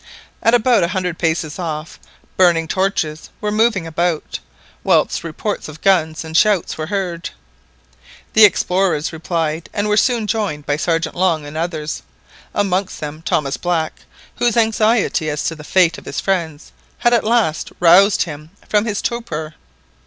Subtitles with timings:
[0.41, 1.99] At about a hundred paces off,
[2.35, 4.39] burning torches were moving about,
[4.83, 7.29] whilst reports of guns and shouts were heard.
[8.33, 12.01] The explorers replied, and were soon joined by Sergeant Long and others,
[12.55, 13.99] amongst them Thomas Black,
[14.37, 18.85] whose anxiety as to the fate of his friends had at last roused him from
[18.85, 19.53] his torpor.